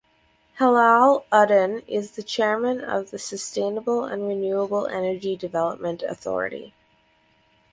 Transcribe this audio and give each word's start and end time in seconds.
Helal 0.57 1.25
Uddin 1.31 1.83
is 1.87 2.13
the 2.15 2.23
chairman 2.23 2.81
of 2.83 3.11
the 3.11 3.19
Sustainable 3.19 4.03
and 4.05 4.27
Renewable 4.27 4.87
Energy 4.87 5.35
Development 5.35 6.01
Authority. 6.01 6.73